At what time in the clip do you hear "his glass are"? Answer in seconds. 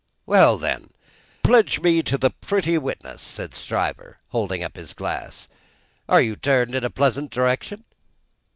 4.75-6.21